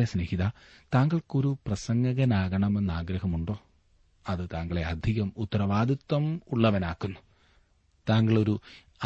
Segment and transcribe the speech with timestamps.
[0.00, 0.44] അതെ സ്നേഹിത
[0.92, 3.54] താങ്കൾക്കൊരു പ്രസംഗകനാകണമെന്ന് ആഗ്രഹമുണ്ടോ
[4.26, 6.24] അത് താങ്കളെ അധികം ഉത്തരവാദിത്വം
[6.52, 7.20] ഉള്ളവനാക്കുന്നു
[8.06, 8.54] താങ്കളൊരു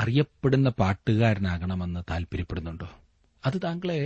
[0.00, 2.88] അറിയപ്പെടുന്ന പാട്ടുകാരനാകണമെന്ന് താൽപര്യപ്പെടുന്നുണ്ടോ
[3.42, 3.98] അത് താങ്കളെ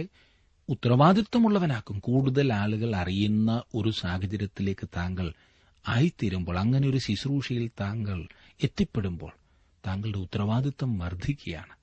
[0.69, 3.51] ഉത്തരവാദിത്വമുള്ളവനാക്കും കൂടുതൽ ആളുകൾ അറിയുന്ന
[3.75, 5.29] ഒരു സാഹചര്യത്തിലേക്ക് താങ്കൾ
[5.85, 8.19] ആയിത്തീരുമ്പോൾ അങ്ങനെ ഒരു ശുശ്രൂഷയിൽ താങ്കൾ
[8.61, 9.33] എത്തിപ്പെടുമ്പോൾ
[9.85, 11.75] താങ്കളുടെ ഉത്തരവാദിത്വം വർദ്ധിക്കുകയാണ്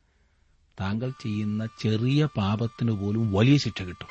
[0.78, 4.10] താങ്കൾ ചെയ്യുന്ന ചെറിയ പാപത്തിന് പോലും വലിയ ശിക്ഷ കിട്ടും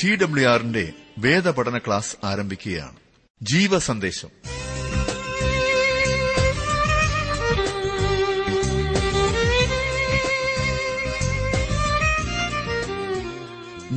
[0.00, 0.84] ടി ഡബ്ല്യു ആറിന്റെ
[1.18, 2.98] വേദപഠന ക്ലാസ് ആരംഭിക്കുകയാണ്
[3.42, 4.30] ജീവസന്ദേശം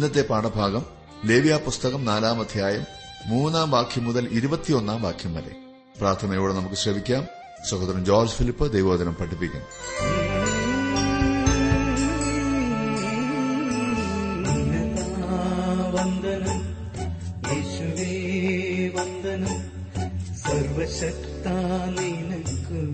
[0.02, 0.84] ഇന്നത്തെ പാഠഭാഗം
[1.26, 2.86] ലേവ്യാ പുസ്തകം നാലാം അധ്യായം
[3.26, 5.54] മൂന്നാം വാക്യം മുതൽ ഇരുപത്തിയൊന്നാം വാക്യം വരെ
[6.00, 7.24] പ്രാർത്ഥനയോടെ നമുക്ക് ശ്രമിക്കാം
[7.70, 9.64] സഹോദരൻ ജോർജ് ഫിലിപ്പ് ദൈവോദനം പഠിപ്പിക്കും
[20.44, 21.56] സർവശക്താ
[21.90, 22.88] നിനക്കും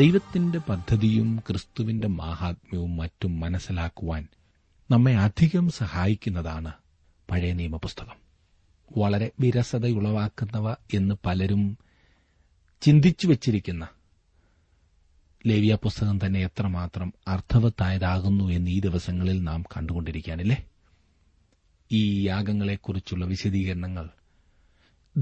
[0.00, 4.24] ദൈവത്തിന്റെ പദ്ധതിയും ക്രിസ്തുവിന്റെ മാഹാത്മ്യവും മറ്റും മനസ്സിലാക്കുവാൻ
[4.90, 6.72] നമ്മെ അധികം സഹായിക്കുന്നതാണ്
[7.28, 8.18] പഴയ നിയമപുസ്തകം
[8.90, 10.66] വളരെ വിരസതയുളവാക്കുന്നവ
[10.94, 11.62] എന്ന് പലരും
[12.82, 13.84] ചിന്തിച്ചു വച്ചിരിക്കുന്ന
[15.44, 20.58] ലേവിയ പുസ്തകം തന്നെ എത്രമാത്രം അർത്ഥവത്തായതാകുന്നു എന്ന് ഈ ദിവസങ്ങളിൽ നാം കണ്ടുകൊണ്ടിരിക്കാനില്ലേ
[21.90, 24.06] ഈ യാഗങ്ങളെക്കുറിച്ചുള്ള വിശദീകരണങ്ങൾ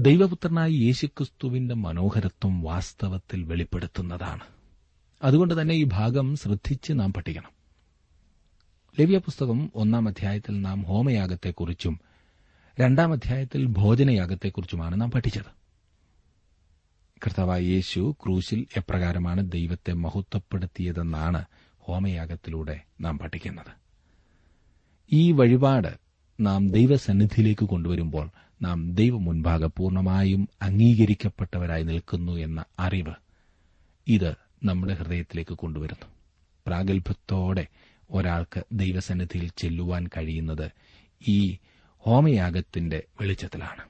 [0.00, 4.45] ദൈവപുത്രനായ യേശുക്രിസ്തുവിന്റെ മനോഹരത്വം വാസ്തവത്തിൽ വെളിപ്പെടുത്തുന്നതാണ്
[5.21, 7.53] അതുകൊണ്ട് തന്നെ ഈ ഭാഗം ശ്രദ്ധിച്ച് നാം പഠിക്കണം
[8.97, 11.95] ലവ്യ പുസ്തകം ഒന്നാം അധ്യായത്തിൽ നാം ഹോമയാഗത്തെക്കുറിച്ചും
[12.77, 15.51] രണ്ടാം അധ്യായത്തിൽ ഭോജനയാഗത്തെക്കുറിച്ചുമാണ് നാം പഠിച്ചത്
[17.21, 21.41] കർത്താവായ യേശു ക്രൂശിൽ എപ്രകാരമാണ് ദൈവത്തെ മഹത്വപ്പെടുത്തിയതെന്നാണ്
[21.83, 23.71] ഹോമയാഗത്തിലൂടെ നാം പഠിക്കുന്നത്
[25.11, 25.91] ഈ വഴിപാട്
[26.39, 28.29] നാം ദൈവസന്നിധിയിലേക്ക് കൊണ്ടുവരുമ്പോൾ
[28.61, 33.15] നാം ദൈവമുൻപാകെ പൂർണമായും പൂർണ്ണമായും അംഗീകരിക്കപ്പെട്ടവരായി നിൽക്കുന്നു എന്ന അറിവ്
[34.07, 34.31] ഇത്
[34.61, 36.07] നമ്മുടെ ഹൃദയത്തിലേക്ക് കൊണ്ടുവരുന്നു
[36.65, 37.65] പ്രാഗൽഭ്യത്തോടെ
[38.09, 40.67] ഒരാൾക്ക് ദൈവസന്നിധിയിൽ ചെല്ലുവാൻ കഴിയുന്നത്
[41.27, 41.39] ഈ
[42.05, 43.83] ഹോമയാഗത്തിന്റെ വെളിച്ചത്തിലാണ്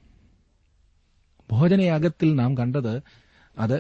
[1.50, 2.94] ഭോജനയാഗത്തിൽ നാം കണ്ടത്
[3.58, 3.78] അത്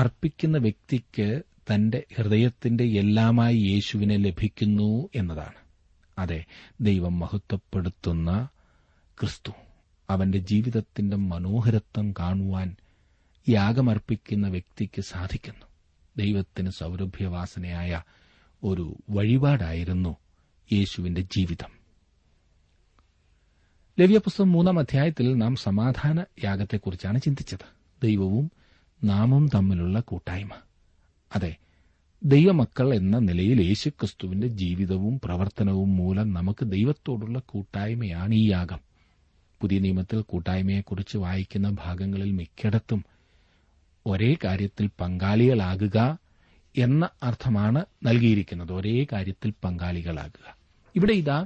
[0.00, 1.28] അർപ്പിക്കുന്ന വ്യക്തിക്ക്
[1.70, 4.88] തന്റെ ഹൃദയത്തിന്റെ എല്ലാമായി യേശുവിനെ ലഭിക്കുന്നു
[5.14, 5.60] എന്നതാണ്
[6.18, 6.40] അതെ
[6.80, 8.30] ദൈവം മഹത്വപ്പെടുത്തുന്ന
[9.18, 9.52] ക്രിസ്തു
[10.08, 12.68] അവന്റെ ജീവിതത്തിന്റെ മനോഹരത്വം കാണുവാൻ
[13.46, 15.65] യാഗമർപ്പിക്കുന്ന വ്യക്തിക്ക് സാധിക്കുന്നു
[16.16, 17.92] ദൈവത്തിന് സൗരഭ്യവാസനയായ
[18.62, 18.84] ഒരു
[19.10, 20.12] വഴിപാടായിരുന്നു
[20.70, 21.72] യേശുവിന്റെ ജീവിതം
[23.98, 27.66] ലവ്യപുസ്തകം മൂന്നാം അധ്യായത്തിൽ നാം സമാധാന യാഗത്തെക്കുറിച്ചാണ് ചിന്തിച്ചത്
[28.02, 28.46] ദൈവവും
[29.02, 30.52] നാമും തമ്മിലുള്ള കൂട്ടായ്മ
[31.32, 31.52] അതെ
[32.22, 38.80] ദൈവമക്കൾ എന്ന നിലയിൽ യേശുക്രിസ്തുവിന്റെ ജീവിതവും പ്രവർത്തനവും മൂലം നമുക്ക് ദൈവത്തോടുള്ള കൂട്ടായ്മയാണ് ഈ യാഗം
[39.60, 43.00] പുതിയ നിയമത്തിൽ കൂട്ടായ്മയെക്കുറിച്ച് വായിക്കുന്ന ഭാഗങ്ങളിൽ മിക്കിടത്തും
[44.06, 45.98] ഒരേ കാര്യത്തിൽ പങ്കാളികളാകുക
[46.74, 50.46] എന്ന അർത്ഥമാണ് നൽകിയിരിക്കുന്നത് ഒരേ കാര്യത്തിൽ പങ്കാളികളാകുക
[50.94, 51.38] ഇവിടെ ഇതാ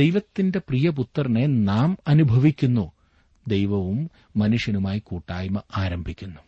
[0.00, 2.84] ദൈവത്തിന്റെ പ്രിയപുത്രനെ നാം അനുഭവിക്കുന്നു
[3.46, 3.98] ദൈവവും
[4.36, 6.42] മനുഷ്യനുമായി കൂട്ടായ്മ ആരംഭിക്കുന്നു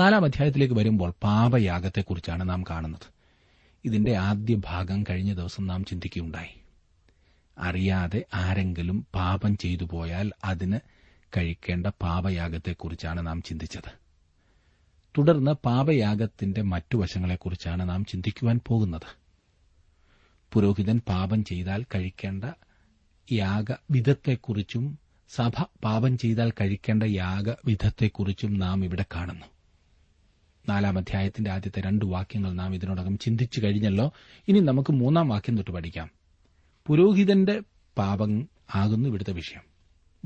[0.00, 3.08] നാലാം അധ്യായത്തിലേക്ക് വരുമ്പോൾ പാപയാഗത്തെക്കുറിച്ചാണ് നാം കാണുന്നത്
[3.84, 6.54] ഇതിന്റെ ആദ്യ ഭാഗം കഴിഞ്ഞ ദിവസം നാം ചിന്തിക്കുകയുണ്ടായി
[7.56, 10.78] അറിയാതെ ആരെങ്കിലും പാപം ചെയ്തു പോയാൽ അതിന്
[11.32, 13.90] കഴിക്കേണ്ട പാപയാഗത്തെക്കുറിച്ചാണ് നാം ചിന്തിച്ചത്
[15.14, 19.08] തുടർന്ന് പാപയാഗത്തിന്റെ മറ്റു വശങ്ങളെക്കുറിച്ചാണ് നാം ചിന്തിക്കുവാൻ പോകുന്നത്
[20.52, 22.44] പുരോഹിതൻ പാപം ചെയ്താൽ കഴിക്കേണ്ട
[23.28, 24.84] യാഗവിധത്തെക്കുറിച്ചും
[25.30, 25.54] സഭ
[25.84, 29.48] പാപം ചെയ്താൽ കഴിക്കേണ്ട യാഗവിധത്തെക്കുറിച്ചും നാം ഇവിടെ കാണുന്നു
[30.64, 34.06] നാലാം അധ്യായത്തിന്റെ ആദ്യത്തെ രണ്ട് വാക്യങ്ങൾ നാം ഇതിനോടകം ചിന്തിച്ചു കഴിഞ്ഞല്ലോ
[34.48, 36.08] ഇനി നമുക്ക് മൂന്നാം വാക്യം തൊട്ട് പഠിക്കാം
[36.86, 37.56] പുരോഹിതന്റെ
[37.96, 38.32] പാപം
[38.74, 39.64] ആകുന്നു ഇവിടുത്തെ വിഷയം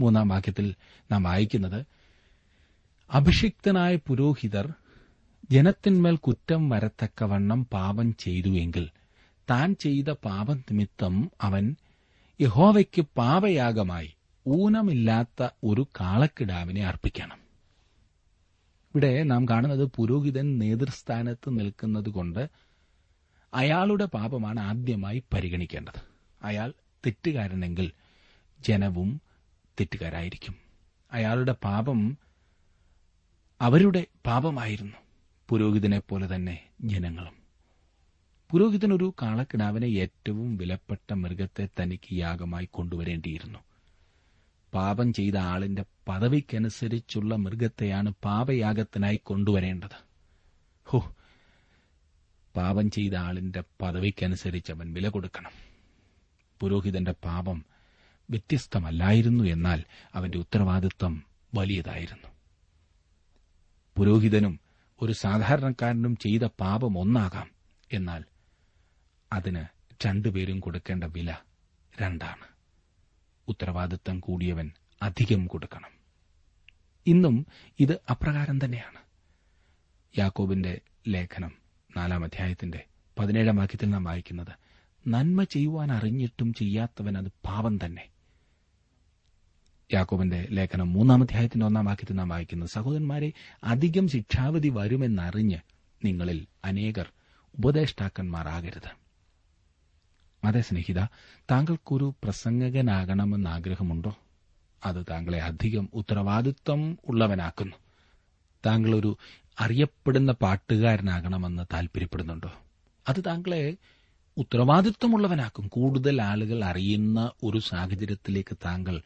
[0.00, 0.66] മൂന്നാം വാക്യത്തിൽ
[1.10, 1.80] നാം വായിക്കുന്നത്
[3.10, 4.66] അഭിഷിക്തനായ പുരോഹിതർ
[5.50, 8.84] ജനത്തിന്മേൽ കുറ്റം വരത്തക്കവണ്ണം പാപം ചെയ്തുവെങ്കിൽ
[9.48, 11.14] താൻ ചെയ്ത പാപം നിമിത്തം
[11.40, 11.64] അവൻ
[12.40, 14.10] യഹോവയ്ക്ക് പാപയാഗമായി
[14.46, 17.38] ഊനമില്ലാത്ത ഒരു കാളക്കിടാവിനെ അർപ്പിക്കണം
[18.94, 22.42] ഇവിടെ നാം കാണുന്നത് പുരോഹിതൻ നേതൃസ്ഥാനത്ത് നിൽക്കുന്നത് കൊണ്ട്
[23.52, 26.00] അയാളുടെ പാപമാണ് ആദ്യമായി പരിഗണിക്കേണ്ടത്
[26.42, 26.68] അയാൾ
[27.04, 27.88] തെറ്റുകാരനെങ്കിൽ
[28.60, 29.10] ജനവും
[29.78, 30.54] തെറ്റുകാരായിരിക്കും
[31.12, 32.00] അയാളുടെ പാപം
[33.60, 34.98] അവരുടെ പാപമായിരുന്നു
[35.48, 36.56] പുരോഹിതനെ പോലെ തന്നെ
[36.84, 37.36] ജനങ്ങളും
[38.50, 43.60] പുരോഹിതൻ ഒരു കാളക്കിടാവിനെ ഏറ്റവും വിലപ്പെട്ട മൃഗത്തെ തനിക്ക് യാഗമായി കൊണ്ടുവരേണ്ടിയിരുന്നു
[44.72, 49.98] പാപം ചെയ്ത ആളിന്റെ പദവിക്കനുസരിച്ചുള്ള മൃഗത്തെയാണ് പാപയാഗത്തിനായി കൊണ്ടുവരേണ്ടത്
[50.86, 51.00] ഹോ
[52.54, 55.54] പാപം ചെയ്ത ആളിന്റെ പദവിക്കനുസരിച്ച് അവൻ വില കൊടുക്കണം
[56.60, 57.58] പുരോഹിതന്റെ പാപം
[58.28, 59.84] വ്യത്യസ്തമല്ലായിരുന്നു എന്നാൽ
[60.14, 61.24] അവന്റെ ഉത്തരവാദിത്വം
[61.54, 62.28] വലിയതായിരുന്നു
[63.96, 64.60] പുരോഹിതനും
[65.00, 67.48] ഒരു സാധാരണക്കാരനും ചെയ്ത പാപം ഒന്നാകാം
[67.90, 68.22] എന്നാൽ
[69.32, 69.62] അതിന്
[70.06, 71.30] രണ്ടുപേരും കൊടുക്കേണ്ട വില
[72.00, 72.46] രണ്ടാണ്
[73.48, 74.70] ഉത്തരവാദിത്വം കൂടിയവൻ
[75.02, 75.92] അധികം കൊടുക്കണം
[77.06, 77.36] ഇന്നും
[77.78, 79.00] ഇത് അപ്രകാരം തന്നെയാണ്
[80.14, 80.80] യാക്കോബിന്റെ
[81.08, 81.52] ലേഖനം
[81.96, 82.80] നാലാം അധ്യായത്തിന്റെ
[83.18, 84.52] പതിനേഴാം വാക്യത്തിൽ നാം വായിക്കുന്നത്
[85.06, 88.04] നന്മ ചെയ്യുവാൻ അറിഞ്ഞിട്ടും ചെയ്യാത്തവൻ അത് പാപം തന്നെ
[89.92, 90.90] യാക്കോബിന്റെ ലേഖനം
[91.22, 93.28] അധ്യായത്തിന്റെ ഒന്നാം വാക്യത്തിൽ നാം വായിക്കുന്നു സഹോദരന്മാരെ
[93.64, 95.58] അധികം ശിക്ഷാവധി വരുമെന്നറിഞ്ഞ്
[96.00, 96.38] നിങ്ങളിൽ
[96.64, 97.08] അനേകർ
[97.54, 98.90] ഉപദേഷ്ടാക്കന്മാരാകരുത്
[100.42, 101.00] അതേ സ്നേഹിത
[101.48, 104.12] താങ്കൾക്കൊരു പ്രസംഗകനാകണമെന്ന് ആഗ്രഹമുണ്ടോ
[104.82, 106.80] അത് താങ്കളെ അധികം ഉത്തരവാദിത്വം
[107.08, 107.76] ഉള്ളവനാക്കുന്നു
[108.64, 109.10] താങ്കളൊരു
[109.58, 112.50] അറിയപ്പെടുന്ന പാട്ടുകാരനാകണമെന്ന് താൽപര്യപ്പെടുന്നുണ്ടോ
[113.06, 113.62] അത് താങ്കളെ
[114.36, 118.96] ഉത്തരവാദിത്വമുള്ളവനാക്കും കൂടുതൽ ആളുകൾ അറിയുന്ന ഒരു സാഹചര്യത്തിലേക്ക് താങ്കൾ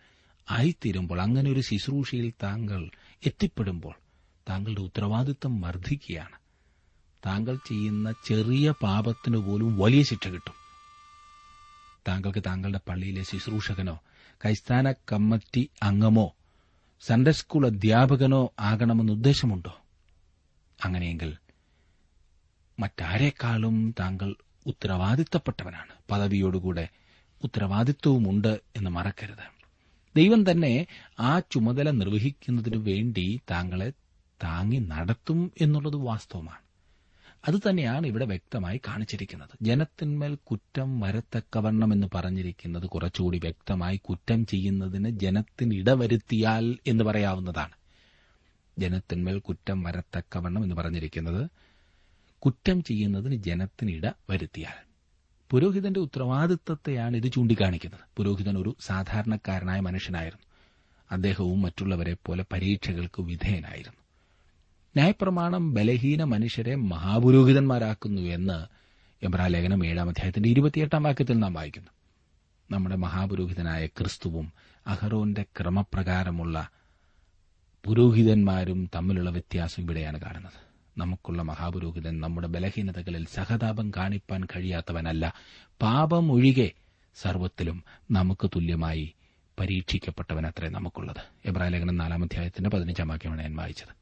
[0.49, 2.82] ആയിത്തീരുമ്പോൾ അങ്ങനെ ഒരു ശുശ്രൂഷയിൽ താങ്കൾ
[3.23, 3.94] എത്തിപ്പെടുമ്പോൾ
[4.47, 6.37] താങ്കളുടെ ഉത്തരവാദിത്തം വർദ്ധിക്കുകയാണ്
[7.23, 10.56] താങ്കൾ ചെയ്യുന്ന ചെറിയ പാപത്തിന് പോലും വലിയ ശിക്ഷ കിട്ടും
[12.06, 13.97] താങ്കൾക്ക് താങ്കളുടെ പള്ളിയിലെ ശുശ്രൂഷകനോ
[14.41, 16.26] കൈസ്ഥാന കമ്മിറ്റി അംഗമോ
[17.03, 19.73] സൺഡേ സ്കൂൾ അധ്യാപകനോ ആകണമെന്ന് ഉദ്ദേശമുണ്ടോ
[20.79, 21.32] അങ്ങനെയെങ്കിൽ
[22.79, 24.31] മറ്റാരെക്കാളും താങ്കൾ
[24.67, 26.87] ഉത്തരവാദിത്തപ്പെട്ടവനാണ് പദവിയോടുകൂടെ
[27.41, 29.46] ഉത്തരവാദിത്വവുമുണ്ട് എന്ന് മറക്കരുത്
[30.17, 30.72] ദൈവം തന്നെ
[31.20, 33.89] ആ ചുമതല നിർവഹിക്കുന്നതിനു വേണ്ടി താങ്കളെ
[34.41, 36.63] താങ്ങി നടത്തും എന്നുള്ളത് വാസ്തവമാണ്
[37.44, 45.75] അത് തന്നെയാണ് ഇവിടെ വ്യക്തമായി കാണിച്ചിരിക്കുന്നത് ജനത്തിന്മേൽ കുറ്റം വരത്തക്കവണ്ണം എന്ന് പറഞ്ഞിരിക്കുന്നത് കുറച്ചുകൂടി വ്യക്തമായി കുറ്റം ചെയ്യുന്നതിന് ജനത്തിന്
[45.75, 47.77] ഇടവരുത്തിയാൽ എന്ന് പറയാവുന്നതാണ്
[48.77, 51.43] ജനത്തിന്മേൽ കുറ്റം വരത്തക്കവണ്ണം എന്ന് പറഞ്ഞിരിക്കുന്നത്
[52.43, 53.94] കുറ്റം ചെയ്യുന്നതിന് ജനത്തിന്
[54.31, 54.77] വരുത്തിയാൽ
[55.51, 60.44] പുരോഹിതന്റെ ഉത്തരവാദിത്തത്തെയാണ് ഇത് ചൂണ്ടിക്കാണിക്കുന്നത് പുരോഹിതൻ ഒരു സാധാരണക്കാരനായ മനുഷ്യനായിരുന്നു
[61.10, 64.01] അദ്ദേഹവും മറ്റുള്ളവരെ പോലെ പരീക്ഷകൾക്ക് വിധേയനായിരുന്നു
[64.94, 68.58] ന്യായപ്രമാണം ബലഹീന മനുഷ്യരെ മഹാപുരോഹിതന്മാരാക്കുന്നു എന്ന്
[69.22, 71.93] യമ്രാലേഖനം ഏഴാം അധ്യായത്തിന്റെ ഇരുപത്തിയെട്ടാം വാക്യത്തിൽ നാം വായിക്കുന്നു
[72.70, 74.46] നമ്മുടെ മഹാപുരോഹിതനായ ക്രിസ്തുവും
[74.86, 76.56] അഹറോന്റെ ക്രമപ്രകാരമുള്ള
[77.84, 80.58] പുരോഹിതന്മാരും തമ്മിലുള്ള വ്യത്യാസം ഇവിടെയാണ് കാണുന്നത്
[80.96, 85.25] നമുക്കുള്ള മഹാപുരോഹിതൻ നമ്മുടെ ബലഹീനതകളിൽ സഹതാപം കാണിപ്പാൻ കഴിയാത്തവനല്ല
[85.81, 86.69] പാപം ഒഴികെ
[87.17, 87.79] സർവത്തിലും
[88.10, 89.06] നമുക്ക് തുല്യമായി
[89.58, 93.93] പരീക്ഷിക്കപ്പെട്ടവനത്രേ നമുക്കുള്ളത് എബ്രാലേഖനം നാലാം അധ്യായത്തിന്റെ പതിനഞ്ചാം വാക്യമാണ് ഞാൻ വായിച്ചത്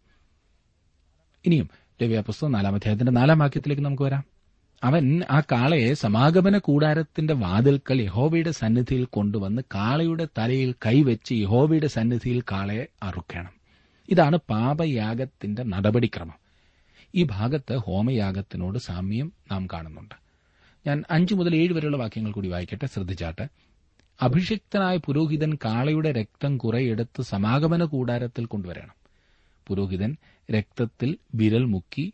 [1.45, 1.69] ഇനിയും
[2.01, 4.25] രവ്യാപുസ്തകം നാലാം അധ്യായത്തിന്റെ നാലാം വാക്യത്തിലേക്ക് നമുക്ക് വരാം
[4.83, 12.85] അവൻ ആ കാളയെ സമാഗമന കൂടാരത്തിന്റെ വാതിൽക്കൽ യഹോവയുടെ സന്നിധിയിൽ കൊണ്ടുവന്ന് കാളയുടെ തലയിൽ കൈവച്ച് യഹോവയുടെ സന്നിധിയിൽ കാളയെ
[13.03, 13.55] അറുക്കണം
[14.09, 16.39] ഇതാണ് പാപയാഗത്തിന്റെ നടപടിക്രമം
[17.15, 20.17] ഈ ഭാഗത്ത് ഹോമയാഗത്തിനോട് സാമ്യം നാം കാണുന്നുണ്ട്
[20.87, 23.45] ഞാൻ അഞ്ചു മുതൽ ഏഴ് വരെയുള്ള വാക്യങ്ങൾ കൂടി വായിക്കട്ടെ ശ്രദ്ധിച്ചാട്ടെ
[24.21, 28.97] അഭിഷിക്തനായ പുരോഹിതൻ കാളയുടെ രക്തം കുറെയെടുത്ത് സമാഗമന കൂടാരത്തിൽ കൊണ്ടുവരണം
[29.67, 30.11] പുരോഹിതൻ
[30.49, 32.05] രക്തത്തിൽ വിരൽ മുക്കി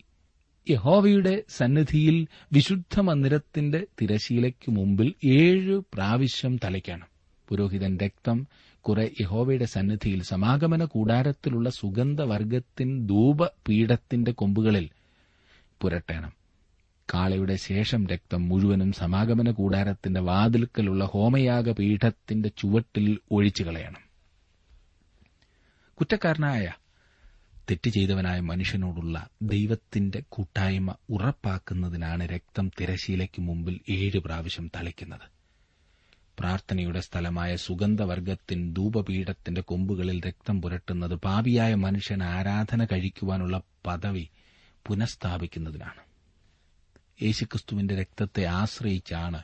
[0.67, 2.17] യഹോവയുടെ സന്നിധിയിൽ
[2.53, 5.09] വിശുദ്ധ മന്ദിരത്തിന്റെ തിരശീലയ്ക്കു മുമ്പിൽ
[5.37, 7.09] ഏഴ് പ്രാവശ്യം തലയ്ക്കണം
[7.49, 8.39] പുരോഹിതൻ രക്തം
[8.85, 14.87] കുറെ യഹോവയുടെ സന്നിധിയിൽ സമാഗമന കൂടാരത്തിലുള്ള സുഗന്ധവർഗത്തിൻ ധൂപപീഠത്തിന്റെ കൊമ്പുകളിൽ
[15.81, 16.33] പുരട്ടേണം
[17.09, 23.07] കാളയുടെ ശേഷം രക്തം മുഴുവനും സമാഗമന കൂടാരത്തിന്റെ വാതിൽക്കലുള്ള ഹോമയാഗ പീഠത്തിന്റെ ചുവട്ടിൽ
[23.31, 24.03] ഒഴിച്ചു കളയണം
[25.99, 26.67] കുറ്റക്കാരനായ
[27.69, 29.17] തെറ്റ് ചെയ്തവനായ മനുഷ്യനോടുള്ള
[29.43, 35.27] ദൈവത്തിന്റെ കൂട്ടായ്മ ഉറപ്പാക്കുന്നതിനാണ് രക്തം തിരശീലയ്ക്ക് മുമ്പിൽ ഏഴ് പ്രാവശ്യം തളിക്കുന്നത്
[36.39, 43.57] പ്രാർത്ഥനയുടെ സ്ഥലമായ സുഗന്ധവർഗത്തിൻ ധൂപപീഠത്തിന്റെ കൊമ്പുകളിൽ രക്തം പുരട്ടുന്നത് പാപിയായ മനുഷ്യൻ ആരാധന കഴിക്കുവാനുള്ള
[43.87, 44.25] പദവി
[44.87, 46.03] പുനഃസ്ഥാപിക്കുന്നതിനാണ്
[47.23, 49.41] യേശുക്രിസ്തുവിന്റെ രക്തത്തെ ആശ്രയിച്ചാണ്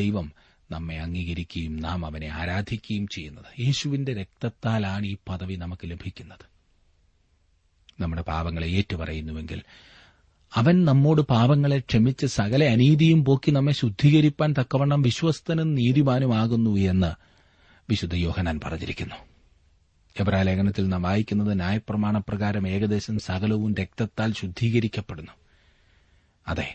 [0.00, 0.26] ദൈവം
[0.70, 6.44] നമ്മെ അംഗീകരിക്കുകയും നാം അവനെ ആരാധിക്കുകയും ചെയ്യുന്നത് യേശുവിന്റെ രക്തത്താലാണ് ഈ പദവി നമുക്ക് ലഭിക്കുന്നത്
[7.98, 9.60] നമ്മുടെ പാപങ്ങളെ ഏറ്റുപറയുന്നുവെങ്കിൽ
[10.52, 17.12] അവൻ നമ്മോട് പാപങ്ങളെ ക്ഷമിച്ച് സകല അനീതിയും പോക്കി നമ്മെ ശുദ്ധീകരിപ്പാൻ തക്കവണ്ണം വിശ്വസ്തനും നീതിമാനുമാകുന്നു എന്ന്
[17.88, 19.18] വിശുദ്ധ യോഹനാൻ പറഞ്ഞിരിക്കുന്നു
[20.42, 25.34] ലേഖനത്തിൽ നാം വായിക്കുന്നത് ന്യായപ്രമാണ പ്രകാരം ഏകദേശം സകലവും രക്തത്താൽ ശുദ്ധീകരിക്കപ്പെടുന്നു
[26.46, 26.68] അതെ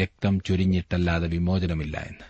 [0.00, 2.26] രക്തം ചൊരിഞ്ഞിട്ടല്ലാതെ വിമോചനമില്ല എന്ന്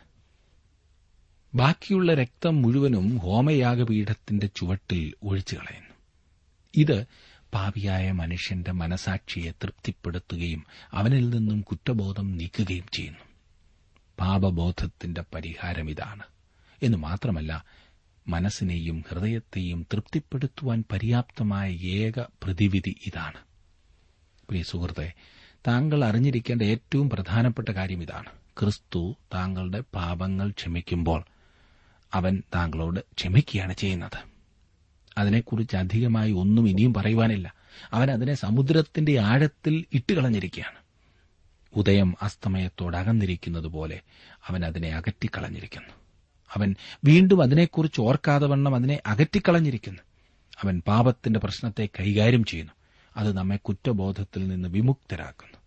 [1.53, 5.95] ബാക്കിയുള്ള രക്തം മുഴുവനും ഹോമയാഗപീഠത്തിന്റെ ചുവട്ടിൽ ഒഴിച്ചു കളയുന്നു
[6.75, 6.99] ഇത്
[7.53, 10.63] പാപിയായ മനുഷ്യന്റെ മനസാക്ഷിയെ തൃപ്തിപ്പെടുത്തുകയും
[10.93, 13.25] അവനിൽ നിന്നും കുറ്റബോധം നീക്കുകയും ചെയ്യുന്നു
[14.19, 16.25] പാപബോധത്തിന്റെ പരിഹാരം ഇതാണ്
[16.83, 17.53] എന്ന് മാത്രമല്ല
[18.27, 21.69] മനസ്സിനെയും ഹൃദയത്തെയും തൃപ്തിപ്പെടുത്തുവാൻ പര്യാപ്തമായ
[21.99, 23.41] ഏക പ്രതിവിധി ഇതാണ്
[24.49, 25.09] പ്രിയ സുഹൃത്തെ
[25.65, 29.01] താങ്കൾ അറിഞ്ഞിരിക്കേണ്ട ഏറ്റവും പ്രധാനപ്പെട്ട കാര്യം ഇതാണ് ക്രിസ്തു
[29.33, 31.21] താങ്കളുടെ പാപങ്ങൾ ക്ഷമിക്കുമ്പോൾ
[32.13, 34.19] അവൻ താങ്കളോട് ക്ഷമിക്കുകയാണ് ചെയ്യുന്നത്
[35.17, 37.49] അതിനെക്കുറിച്ച് അധികമായി ഒന്നും ഇനിയും പറയുവാനില്ല
[37.93, 40.79] അവൻ അതിനെ സമുദ്രത്തിന്റെ ആഴത്തിൽ ഇട്ടുകളഞ്ഞിരിക്കുകയാണ്
[41.73, 43.99] ഉദയം അസ്തമയത്തോടകന്നിരിക്കുന്നത് പോലെ
[44.49, 45.93] അവൻ അതിനെ അകറ്റിക്കളഞ്ഞിരിക്കുന്നു
[46.51, 46.69] അവൻ
[47.05, 50.03] വീണ്ടും അതിനെക്കുറിച്ച് ഓർക്കാതെ വണ്ണം അതിനെ അകറ്റിക്കളഞ്ഞിരിക്കുന്നു
[50.59, 52.75] അവൻ പാപത്തിന്റെ പ്രശ്നത്തെ കൈകാര്യം ചെയ്യുന്നു
[53.17, 55.55] അത് നമ്മെ കുറ്റബോധത്തിൽ നിന്ന് വിമുക്തരാക്കുന്നു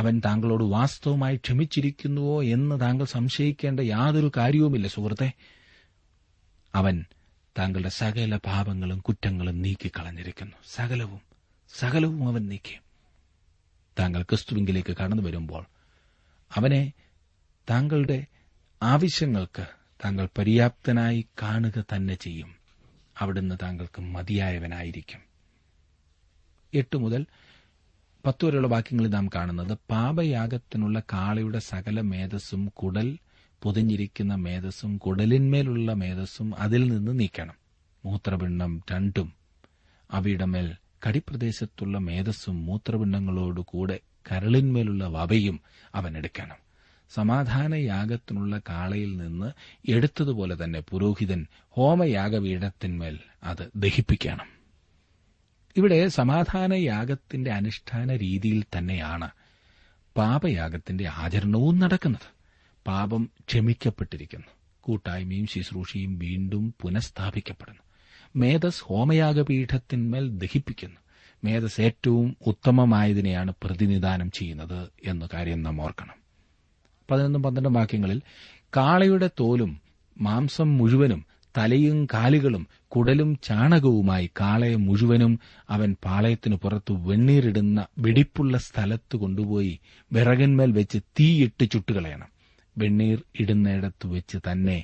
[0.00, 5.28] അവൻ താങ്കളോട് വാസ്തവമായി ക്ഷമിച്ചിരിക്കുന്നുവോ എന്ന് താങ്കൾ സംശയിക്കേണ്ട യാതൊരു കാര്യവുമില്ല സുഹൃത്തെ
[6.74, 6.96] അവൻ
[7.56, 11.22] താങ്കളുടെ സകല പാപങ്ങളും കുറ്റങ്ങളും നീക്കിക്കളഞ്ഞിരിക്കുന്നു സകലവും
[11.70, 12.76] സകലവും അവൻ നീക്കി
[13.96, 15.64] താങ്കൾ ക്രിസ്തുവിങ്കിലേക്ക് കടന്നു വരുമ്പോൾ
[16.50, 16.82] അവനെ
[17.68, 18.18] താങ്കളുടെ
[18.82, 19.64] ആവശ്യങ്ങൾക്ക്
[20.04, 22.50] താങ്കൾ പര്യാപ്തനായി കാണുക തന്നെ ചെയ്യും
[23.16, 25.22] അവിടുന്ന് താങ്കൾക്ക് മതിയായവനായിരിക്കും
[26.72, 27.22] എട്ട് മുതൽ
[28.24, 33.08] പത്തുവരെയുള്ള വരെയുള്ള വാക്യങ്ങളിൽ നാം കാണുന്നത് പാപയാഗത്തിനുള്ള കാളയുടെ സകല മേധസ്സും കുടൽ
[33.62, 37.56] പൊതിഞ്ഞിരിക്കുന്ന മേധസ്സും കുടലിന്മേലുള്ള മേധസ്സും അതിൽ നിന്ന് നീക്കണം
[38.04, 39.28] മൂത്രപിണ്ഡം രണ്ടും
[40.10, 40.66] അവയുടെ മേൽ
[41.06, 42.58] കടിപ്രദേശത്തുള്ള മേധസ്സും
[43.64, 43.96] കൂടെ
[44.30, 45.56] കരളിന്മേലുള്ള വവയും
[45.94, 46.60] അവൻ എടുക്കണം
[47.10, 49.48] സമാധാന യാഗത്തിനുള്ള കാളയിൽ നിന്ന്
[49.88, 51.40] എടുത്തതുപോലെ തന്നെ പുരോഹിതൻ
[51.76, 53.16] ഹോമയാഗപീഠത്തിന്മേൽ
[53.44, 54.48] അത് ദഹിപ്പിക്കണം
[55.76, 59.28] ഇവിടെ സമാധാന യാഗത്തിന്റെ അനുഷ്ഠാന രീതിയിൽ തന്നെയാണ്
[60.16, 62.28] പാപയാഗത്തിന്റെ ആചരണവും നടക്കുന്നത്
[62.86, 64.50] പാപം ക്ഷമിക്കപ്പെട്ടിരിക്കുന്നു
[64.84, 67.82] കൂട്ടായ്മയും ശുശ്രൂഷയും വീണ്ടും പുനഃസ്ഥാപിക്കപ്പെടുന്നു
[68.34, 71.00] മേധസ് ഹോമയാഗപീഠത്തിന്മേൽ ദഹിപ്പിക്കുന്നു
[71.42, 74.78] മേധസ് ഏറ്റവും ഉത്തമമായതിനെയാണ് പ്രതിനിധാനം ചെയ്യുന്നത്
[75.04, 76.16] എന്ന കാര്യം നാം ഓർക്കണം
[77.08, 78.20] പതിനൊന്നും പന്ത്രണ്ടും വാക്യങ്ങളിൽ
[78.76, 79.72] കാളയുടെ തോലും
[80.16, 81.20] മാംസം മുഴുവനും
[81.54, 82.64] തലയും കാലുകളും
[82.88, 85.32] കുടലും ചാണകവുമായി കാളയെ മുഴുവനും
[85.70, 89.72] അവൻ പാളയത്തിനു പുറത്ത് വെണ്ണീരിടുന്ന വെടിപ്പുള്ള സ്ഥലത്ത് കൊണ്ടുപോയി
[90.10, 92.30] വിറകന്മേൽ വെച്ച് തീയിട്ട് ചുട്ടുകളയണം
[92.76, 94.78] വെണ്ണീർ ഇടുന്നിടത്ത് വെച്ച് തന്നെ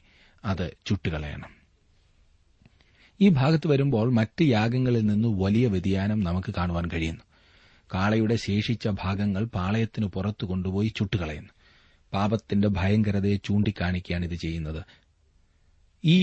[0.45, 1.51] അത് ചുട്ടുകളയണം
[3.21, 7.25] ഈ ഭാഗത്ത് വരുമ്പോൾ മറ്റ് യാഗങ്ങളിൽ നിന്ന് വലിയ വ്യതിയാനം നമുക്ക് കാണുവാൻ കഴിയുന്നു
[7.91, 11.53] കാളയുടെ ശേഷിച്ച ഭാഗങ്ങൾ പാളയത്തിന് പുറത്തു കൊണ്ടുപോയി ചുട്ടുകളയുന്നു
[12.12, 14.83] പാപത്തിന്റെ ഭയങ്കരതയെ ചൂണ്ടിക്കാണിക്കുകയാണ് ഇത് ചെയ്യുന്നത്
[16.05, 16.19] ഈ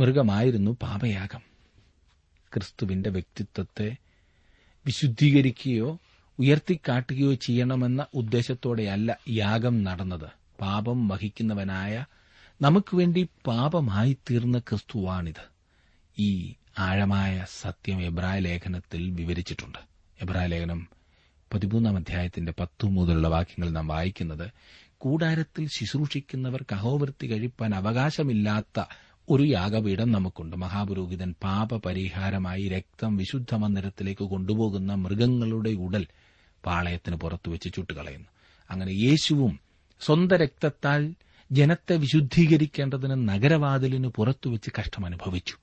[0.00, 1.42] മൃഗമായിരുന്നു പാപയാഗം
[2.52, 3.88] ക്രിസ്തുവിന്റെ വ്യക്തിത്വത്തെ
[4.86, 5.88] വിശുദ്ധീകരിക്കുകയോ
[6.38, 9.10] ഉയർത്തിക്കാട്ടുകയോ ചെയ്യണമെന്ന ഉദ്ദേശത്തോടെയല്ല
[9.34, 10.28] യാഗം നടന്നത്
[10.60, 11.94] പാപം വഹിക്കുന്നവനായ
[12.60, 15.44] നമുക്കുവേണ്ടി പാപമായി തീർന്ന ക്രിസ്തുവാണിത്
[16.16, 16.30] ഈ
[16.78, 19.80] ആഴമായ സത്യം എബ്രായ ലേഖനത്തിൽ വിവരിച്ചിട്ടുണ്ട്
[20.18, 20.80] എബ്രായ ലേഖനം
[21.50, 24.46] പതിമൂന്നാം അധ്യായത്തിന്റെ പത്തു മുതലുള്ള വാക്യങ്ങൾ നാം വായിക്കുന്നത്
[24.98, 28.80] കൂടാരത്തിൽ ശുശ്രൂഷിക്കുന്നവർ കഹോവൃത്തി കഴിപ്പാൻ അവകാശമില്ലാത്ത
[29.28, 36.04] ഒരു യാഗപീഠം നമുക്കുണ്ട് മഹാപുരോഹിതൻ പാപപരിഹാരമായി രക്തം വിശുദ്ധ മന്ദിരത്തിലേക്ക് കൊണ്ടുപോകുന്ന മൃഗങ്ങളുടെ ഉടൽ
[36.64, 38.30] പാളയത്തിന് പുറത്തുവെച്ച് ചുട്ടുകളയുന്നു
[38.70, 39.52] അങ്ങനെ യേശുവും
[40.00, 41.02] സ്വന്ത രക്തത്താൽ
[41.50, 45.56] ജനത്തെ വിശുദ്ധീകരിക്കേണ്ടതിന് നഗരവാതിലിന് പുറത്തുവെച്ച് കഷ്ടമനുഭവിച്ചു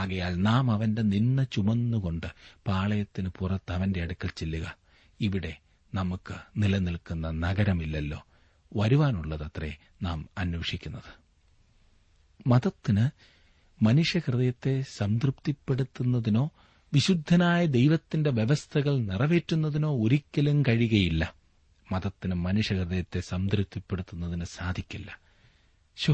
[0.00, 2.28] ആകയാൽ നാം അവന്റെ നിന്ന ചുമന്നുകൊണ്ട്
[2.66, 4.66] പാളയത്തിന് പുറത്ത് അവന്റെ അടുക്കൽ ചെല്ലുക
[5.20, 5.52] ഇവിടെ
[5.92, 8.20] നമുക്ക് നിലനിൽക്കുന്ന നഗരമില്ലല്ലോ
[8.72, 9.72] വരുവാനുള്ളതത്രേ
[10.02, 11.10] നാം അന്വേഷിക്കുന്നത്
[12.46, 13.04] മതത്തിന്
[13.80, 16.44] മനുഷ്യഹൃദയത്തെ സംതൃപ്തിപ്പെടുത്തുന്നതിനോ
[16.92, 21.24] വിശുദ്ധനായ ദൈവത്തിന്റെ വ്യവസ്ഥകൾ നിറവേറ്റുന്നതിനോ ഒരിക്കലും കഴിയുകയില്ല
[21.88, 25.10] മതത്തിന് മനുഷ്യഹൃദയത്തെ സംതൃപ്തിപ്പെടുത്തുന്നതിന് സാധിക്കില്ല
[25.98, 26.14] ശോ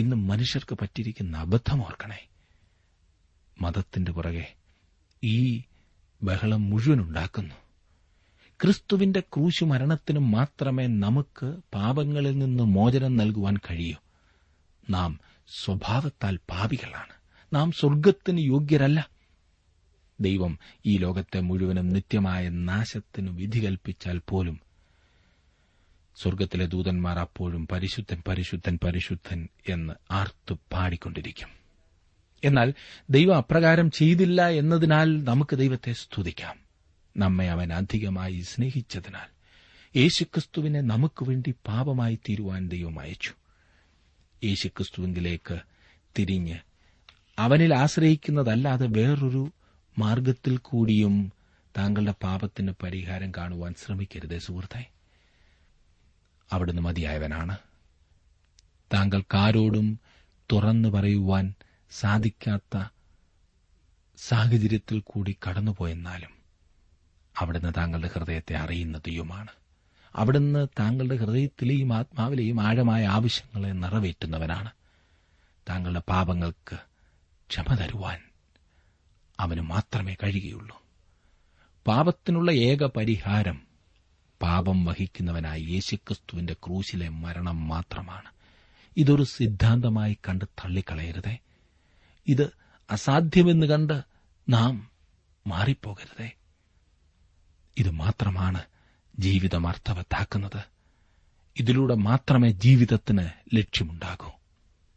[0.00, 2.20] ഇന്ന് മനുഷ്യർക്ക് പറ്റിയിരിക്കുന്ന അബദ്ധം ഓർക്കണേ
[3.56, 4.46] മതത്തിന്റെ പുറകെ
[5.22, 5.38] ഈ
[6.22, 7.56] ബഹളം മുഴുവൻ ഉണ്ടാക്കുന്നു
[8.60, 13.98] ക്രിസ്തുവിന്റെ ക്രൂശു മരണത്തിനും മാത്രമേ നമുക്ക് പാപങ്ങളിൽ നിന്ന് മോചനം നൽകുവാൻ കഴിയൂ
[14.88, 15.12] നാം
[15.54, 17.14] സ്വഭാവത്താൽ പാപികളാണ്
[17.52, 19.00] നാം സ്വർഗത്തിന് യോഗ്യരല്ല
[20.18, 20.52] ദൈവം
[20.86, 24.56] ഈ ലോകത്തെ മുഴുവനും നിത്യമായ നാശത്തിന് വിധികൽപ്പിച്ചാൽ പോലും
[26.18, 29.40] സ്വർഗ്ഗത്തിലെ ദൂതന്മാർ അപ്പോഴും പരിശുദ്ധൻ പരിശുദ്ധൻ പരിശുദ്ധൻ
[29.66, 31.50] എന്ന് ആർത്തു പാടിക്കൊണ്ടിരിക്കും
[32.42, 32.68] എന്നാൽ
[33.08, 36.56] ദൈവം അപ്രകാരം ചെയ്തില്ല എന്നതിനാൽ നമുക്ക് ദൈവത്തെ സ്തുതിക്കാം
[37.16, 39.28] നമ്മെ അവൻ അധികമായി സ്നേഹിച്ചതിനാൽ
[39.94, 43.32] യേശുക്രിസ്തുവിനെ നമുക്ക് വേണ്ടി പാപമായി തീരുവാൻ ദൈവം അയച്ചു
[44.42, 45.56] യേശുക്രിസ്തുവിങ്കിലേക്ക്
[46.16, 46.58] തിരിഞ്ഞ്
[47.38, 49.42] അവനിൽ ആശ്രയിക്കുന്നതല്ലാതെ വേറൊരു
[49.96, 51.14] മാർഗത്തിൽ കൂടിയും
[51.74, 54.88] താങ്കളുടെ പാപത്തിന് പരിഹാരം കാണുവാൻ ശ്രമിക്കരുതേ സുഹൃത്തായി
[56.50, 57.54] അവിടുന്ന് മതിയായവനാണ്
[58.90, 59.88] താങ്കൾക്കാരോടും
[60.50, 61.46] തുറന്നു പറയുവാൻ
[61.92, 62.76] സാധിക്കാത്ത
[64.18, 66.32] സാഹചര്യത്തിൽ കൂടി കടന്നുപോയെന്നാലും
[67.34, 69.52] അവിടുന്ന് താങ്കളുടെ ഹൃദയത്തെ അറിയുന്നതുമാണ്
[70.14, 74.70] അവിടുന്ന് താങ്കളുടെ ഹൃദയത്തിലെയും ആത്മാവിലെയും ആഴമായ ആവശ്യങ്ങളെ നിറവേറ്റുന്നവനാണ്
[75.66, 76.76] താങ്കളുടെ പാപങ്ങൾക്ക്
[77.50, 78.18] ക്ഷമ തരുവാൻ
[79.38, 80.76] അവന് മാത്രമേ കഴിയുകയുള്ളൂ
[81.86, 83.58] പാപത്തിനുള്ള ഏക പരിഹാരം
[84.40, 88.30] പാപം വഹിക്കുന്നവനായ യേശുക്രിസ്തുവിന്റെ ക്രൂശിലെ മരണം മാത്രമാണ്
[88.96, 91.34] ഇതൊരു സിദ്ധാന്തമായി കണ്ട് തള്ളിക്കളയരുതേ
[92.26, 92.46] ഇത്
[92.90, 93.96] അസാധ്യമെന്ന് കണ്ട്
[94.48, 94.74] നാം
[95.46, 96.28] മാറിപ്പോകരുതേ
[97.76, 98.62] ഇത് മാത്രമാണ്
[99.18, 100.60] ജീവിതം അർത്ഥവത്താക്കുന്നത്
[101.56, 103.26] ഇതിലൂടെ മാത്രമേ ജീവിതത്തിന്
[103.54, 104.30] ലക്ഷ്യമുണ്ടാകൂ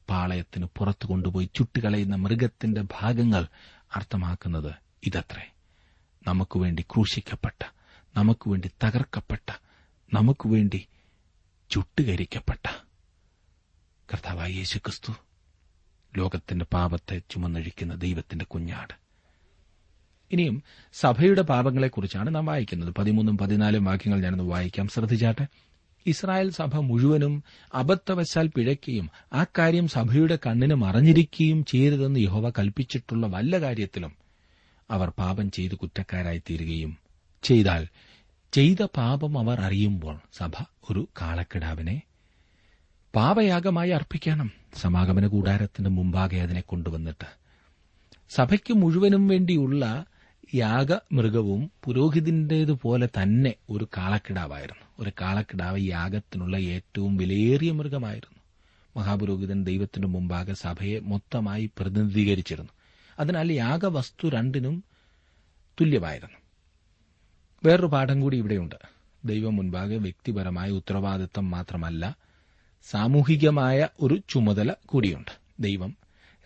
[0.10, 3.44] പാളയത്തിന് പുറത്തു കൊണ്ടുപോയി ചുട്ടുകളയുന്ന മൃഗത്തിന്റെ ഭാഗങ്ങൾ
[3.92, 4.72] അർത്ഥമാക്കുന്നത്
[5.06, 5.46] ഇതത്രേ
[6.28, 7.62] നമുക്കുവേണ്ടി ക്രൂശിക്കപ്പെട്ട
[8.16, 9.50] നമുക്കുവേണ്ടി തകർക്കപ്പെട്ട
[10.12, 10.82] നമുക്കുവേണ്ടി
[11.70, 12.66] ചുട്ടുകരിക്കപ്പെട്ട
[14.10, 15.12] കർത്താവായ യേശു ക്രിസ്തു
[16.14, 18.94] ലോകത്തിന്റെ പാപത്തെ ചുമന്നൊഴിക്കുന്ന ദൈവത്തിന്റെ കുഞ്ഞാട്
[20.32, 20.58] ഇനിയും
[20.96, 25.46] സഭയുടെ പാപങ്ങളെക്കുറിച്ചാണ് നാം വായിക്കുന്നത് പതിമൂന്നും പതിനാലും വാക്യങ്ങൾ ഞാനൊന്ന് വായിക്കാം ശ്രദ്ധിച്ചാട്ടെ
[26.06, 27.34] ഇസ്രായേൽ സഭ മുഴുവനും
[27.74, 29.08] അബദ്ധവശാൽ പിഴയ്ക്കുകയും
[29.34, 34.14] ആ കാര്യം സഭയുടെ കണ്ണിന് മറഞ്ഞിരിക്കുകയും ചെയ്തതെന്ന് യഹോവ കൽപ്പിച്ചിട്ടുള്ള വല്ല കാര്യത്തിലും
[34.90, 36.94] അവർ പാപം ചെയ്ത് കുറ്റക്കാരായി തീരുകയും
[37.44, 37.84] ചെയ്താൽ
[38.54, 40.54] ചെയ്ത പാപം അവർ അറിയുമ്പോൾ സഭ
[40.90, 41.98] ഒരു കാളക്കിടാവിനെ
[43.14, 44.50] പാപയാഗമായി അർപ്പിക്കണം
[44.76, 47.30] സമാഗമന കൂടാരത്തിന് മുമ്പാകെ അതിനെ കൊണ്ടുവന്നിട്ട്
[48.32, 49.86] സഭയ്ക്ക് മുഴുവനും വേണ്ടിയുള്ള
[50.56, 58.40] യാഗമൃഗവും പുരോഹിതിന്റേതുപോലെ തന്നെ ഒരു കാളക്കിടാവായിരുന്നു ഒരു കാളക്കിടാവ് യാഗത്തിനുള്ള ഏറ്റവും വിലയേറിയ മൃഗമായിരുന്നു
[58.96, 62.74] മഹാപുരോഹിതൻ ദൈവത്തിന്റെ മുമ്പാകെ സഭയെ മൊത്തമായി പ്രതിനിധീകരിച്ചിരുന്നു
[63.18, 64.76] അതിനാൽ യാഗവസ്തു രണ്ടിനും
[65.78, 66.38] തുല്യമായിരുന്നു
[67.64, 68.78] വേറൊരു പാഠം കൂടി ഇവിടെയുണ്ട്
[69.24, 72.04] ദൈവം മുൻപാകെ വ്യക്തിപരമായ ഉത്തരവാദിത്വം മാത്രമല്ല
[72.88, 75.34] സാമൂഹികമായ ഒരു ചുമതല കൂടിയുണ്ട്
[75.60, 75.92] ദൈവം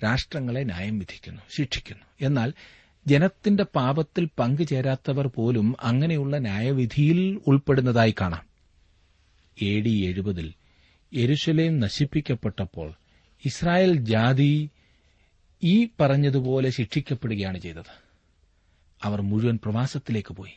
[0.00, 2.49] രാഷ്ട്രങ്ങളെ ന്യായം വിധിക്കുന്നു ശിക്ഷിക്കുന്നു എന്നാൽ
[3.06, 8.45] ജനത്തിന്റെ പാപത്തിൽ പങ്കുചേരാത്തവർ പോലും അങ്ങനെയുള്ള ന്യായവിധിയിൽ ഉൾപ്പെടുന്നതായി കാണാം
[9.58, 10.47] എ ഡി എഴുപതിൽ
[11.12, 12.89] എരുശലേം നശിപ്പിക്കപ്പെട്ടപ്പോൾ
[13.43, 14.51] ഇസ്രായേൽ ജാതി
[15.62, 17.93] ഈ പറഞ്ഞതുപോലെ ശിക്ഷിക്കപ്പെടുകയാണ് ചെയ്തത്
[19.01, 20.56] അവർ മുഴുവൻ പ്രവാസത്തിലേക്ക് പോയി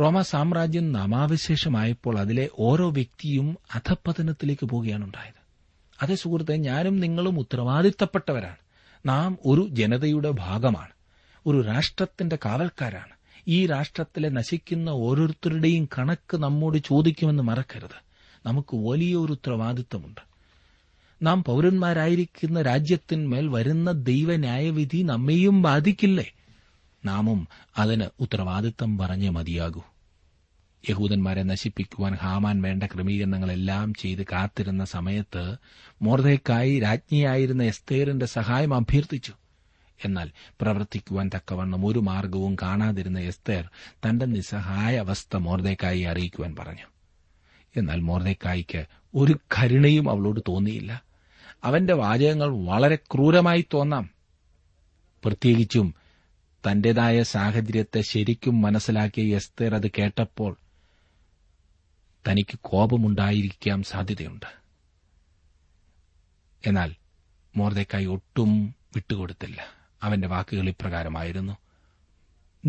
[0.00, 3.46] റോമ സാമ്രാജ്യം നാമാവശേഷമായപ്പോൾ അതിലെ ഓരോ വ്യക്തിയും
[3.74, 5.40] അധപ്പതനത്തിലേക്ക് പോവുകയാണ് ഉണ്ടായത്
[5.98, 8.60] അതേ സുഹൃത്തെ ഞാനും നിങ്ങളും ഉത്തരവാദിത്തപ്പെട്ടവരാണ്
[9.04, 10.94] നാം ഒരു ജനതയുടെ ഭാഗമാണ്
[11.46, 13.14] ഒരു രാഷ്ട്രത്തിന്റെ കാവൽക്കാരാണ്
[13.46, 17.98] ഈ രാഷ്ട്രത്തിലെ നശിക്കുന്ന ഓരോരുത്തരുടെയും കണക്ക് നമ്മോട് ചോദിക്കുമെന്ന് മറക്കരുത്
[18.44, 20.22] നമുക്ക് വലിയൊരു ഉത്തരവാദിത്തമുണ്ട്
[21.20, 26.26] നാം പൗരന്മാരായിരിക്കുന്ന രാജ്യത്തിന്മേൽ വരുന്ന ദൈവ ന്യായവിധി നമ്മെയും ബാധിക്കില്ലേ
[27.04, 27.40] നാമും
[27.76, 29.82] അതിന് ഉത്തരവാദിത്തം പറഞ്ഞ് മതിയാകൂ
[30.84, 35.42] യഹൂദന്മാരെ നശിപ്പിക്കുവാൻ ഹാമാൻ വേണ്ട ക്രമീകരണങ്ങളെല്ലാം ചെയ്ത് കാത്തിരുന്ന സമയത്ത്
[36.02, 39.34] മോർദയ്ക്കായി രാജ്ഞിയായിരുന്ന എസ്തേറിന്റെ സഹായം അഭ്യർത്ഥിച്ചു
[40.00, 40.28] എന്നാൽ
[40.60, 43.64] പ്രവർത്തിക്കുവാൻ തക്കവണ്ണം ഒരു മാർഗവും കാണാതിരുന്ന എസ്തേർ
[44.04, 46.86] തന്റെ നിസ്സഹായ അവസ്ഥ മോർദയ്ക്കായി അറിയിക്കുവാൻ പറഞ്ഞു
[47.74, 48.80] എന്നാൽ മോർദയ്ക്കായിക്ക്
[49.14, 50.92] ഒരു കരുണയും അവളോട് തോന്നിയില്ല
[51.64, 54.06] അവന്റെ വാചകങ്ങൾ വളരെ ക്രൂരമായി തോന്നാം
[55.22, 55.88] പ്രത്യേകിച്ചും
[56.64, 60.52] തന്റേതായ സാഹചര്യത്തെ ശരിക്കും മനസ്സിലാക്കിയ എസ്തേർ അത് കേട്ടപ്പോൾ
[62.24, 64.48] തനിക്ക് കോപമുണ്ടായിരിക്കാം സാധ്യതയുണ്ട്
[66.64, 66.90] എന്നാൽ
[67.54, 68.50] മോർദക്കായി ഒട്ടും
[68.96, 69.60] വിട്ടുകൊടുത്തില്ല
[70.02, 71.54] അവന്റെ വാക്കുകൾ ഇപ്രകാരമായിരുന്നു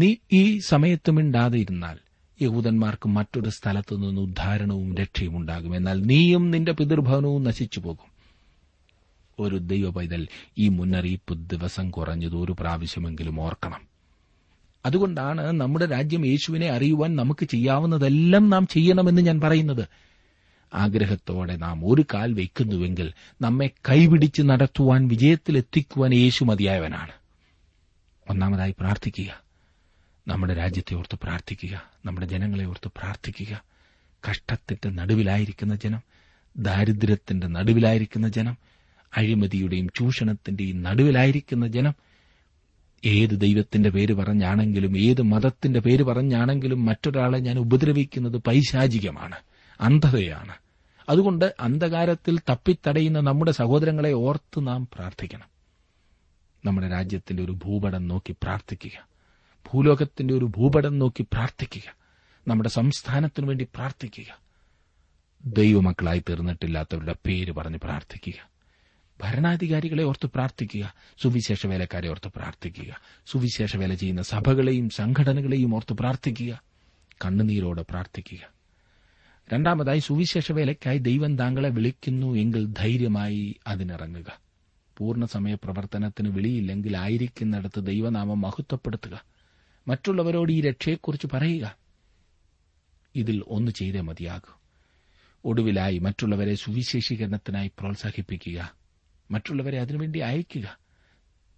[0.00, 0.09] നീ
[0.31, 1.97] ഈ സമയത്തും ഇണ്ടാതിരുന്നാൽ ഇരുന്നാൽ
[2.39, 8.07] യഹൂദന്മാർക്ക് മറ്റൊരു സ്ഥലത്തുനിന്ന് ഉദ്ധാരണവും രക്ഷയും ഉണ്ടാകും എന്നാൽ നീയും നിന്റെ പിതൃഭവനവും നശിച്ചു പോകും
[9.39, 10.27] ഒരു ദൈവ പൈതൽ
[10.57, 13.81] ഈ മുന്നറിയിപ്പ് ദിവസം കുറഞ്ഞത് ഒരു പ്രാവശ്യമെങ്കിലും ഓർക്കണം
[14.85, 19.87] അതുകൊണ്ടാണ് നമ്മുടെ രാജ്യം യേശുവിനെ അറിയുവാൻ നമുക്ക് ചെയ്യാവുന്നതെല്ലാം നാം ചെയ്യണമെന്ന് ഞാൻ പറയുന്നത്
[20.73, 23.13] ആഗ്രഹത്തോടെ നാം ഒരു കാൽ വയ്ക്കുന്നുവെങ്കിൽ
[23.41, 27.13] നമ്മെ കൈപിടിച്ച് നടത്തുവാൻ വിജയത്തിലെത്തിക്കുവാൻ യേശു മതിയായവനാണ്
[28.27, 29.41] ഒന്നാമതായി പ്രാർത്ഥിക്കുക
[30.27, 31.89] നമ്മുടെ രാജ്യത്തെ ഓർത്ത് പ്രാർത്ഥിക്കുക
[32.05, 33.63] നമ്മുടെ ജനങ്ങളെ ഓർത്ത് പ്രാർത്ഥിക്കുക
[34.29, 36.01] കഷ്ടത്തിന്റെ നടുവിലായിരിക്കുന്ന ജനം
[36.57, 38.55] ദാരിദ്ര്യത്തിന്റെ നടുവിലായിരിക്കുന്ന ജനം
[39.13, 41.93] അഴിമതിയുടെയും ചൂഷണത്തിന്റെയും നടുവിലായിരിക്കുന്ന ജനം
[43.03, 49.37] ഏത് ദൈവത്തിന്റെ പേര് പറഞ്ഞാണെങ്കിലും ഏത് മതത്തിന്റെ പേര് പറഞ്ഞാണെങ്കിലും മറ്റൊരാളെ ഞാൻ ഉപദ്രവിക്കുന്നത് പൈശാചികമാണ്
[49.79, 50.55] അന്ധതയാണ്
[51.07, 55.47] അതുകൊണ്ട് അന്ധകാരത്തിൽ തപ്പിത്തടയുന്ന നമ്മുടെ സഹോദരങ്ങളെ ഓർത്ത് നാം പ്രാർത്ഥിക്കണം
[56.65, 58.97] നമ്മുടെ രാജ്യത്തിന്റെ ഒരു ഭൂപടം നോക്കി പ്രാർത്ഥിക്കുക
[59.65, 61.87] ഭൂലോകത്തിന്റെ ഒരു ഭൂപടം നോക്കി പ്രാർത്ഥിക്കുക
[62.47, 64.29] നമ്മുടെ സംസ്ഥാനത്തിനു വേണ്ടി പ്രാർത്ഥിക്കുക
[65.43, 68.39] ദൈവമക്കളായി തീർന്നിട്ടില്ലാത്തവരുടെ പേര് പറഞ്ഞ് പ്രാർത്ഥിക്കുക
[69.23, 70.85] ഭരണാധികാരികളെ ഓർത്ത് പ്രാർത്ഥിക്കുക
[71.23, 72.91] സുവിശേഷ വേലക്കാരെ ഓർത്ത് പ്രാർത്ഥിക്കുക
[73.27, 76.53] സുവിശേഷ വേല ചെയ്യുന്ന സഭകളെയും സംഘടനകളെയും ഓർത്ത് പ്രാർത്ഥിക്കുക
[77.25, 78.43] കണ്ണുനീരോടെ പ്രാർത്ഥിക്കുക
[79.47, 84.29] രണ്ടാമതായി സുവിശേഷ വേലയ്ക്കായി ദൈവം താങ്കളെ വിളിക്കുന്നു എങ്കിൽ ധൈര്യമായി അതിനിറങ്ങുക
[84.97, 89.15] പൂർണ്ണസമയ പ്രവർത്തനത്തിന് വിളിയില്ലെങ്കിൽ ആയിരിക്കുന്നിടത്ത് ദൈവനാമം മഹത്വപ്പെടുത്തുക
[89.87, 91.67] മറ്റുള്ളവരോട് ഈ രക്ഷയെക്കുറിച്ച് പറയുക
[93.15, 94.51] ഇതിൽ ഒന്ന് ചെയ്തേ മതിയാകൂ
[95.43, 98.59] ഒടുവിലായി മറ്റുള്ളവരെ സുവിശേഷീകരണത്തിനായി പ്രോത്സാഹിപ്പിക്കുക
[99.31, 100.67] മറ്റുള്ളവരെ അതിനുവേണ്ടി അയക്കുക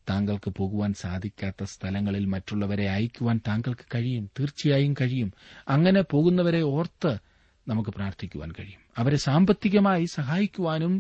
[0.08, 5.30] താങ്കൾക്ക് പോകുവാൻ സാധിക്കാത്ത സ്ഥലങ്ങളിൽ മറ്റുള്ളവരെ അയക്കുവാൻ താങ്കൾക്ക് കഴിയും തീർച്ചയായും കഴിയും
[5.68, 7.12] അങ്ങനെ പോകുന്നവരെ ഓർത്ത്
[7.68, 10.94] നമുക്ക് പ്രാർത്ഥിക്കുവാൻ കഴിയും അവരെ സാമ്പത്തികമായി സഹായിക്കുവാനും